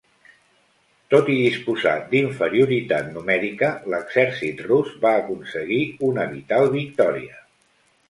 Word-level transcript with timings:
Tot 1.13 1.29
i 1.33 1.35
disposar 1.39 1.93
d'inferioritat 2.13 3.13
numèrica, 3.19 3.71
l'exèrcit 3.95 4.67
rus 4.73 4.93
va 5.07 5.15
aconseguir 5.23 5.83
una 6.13 6.31
vital 6.37 6.71
victòria. 6.79 7.43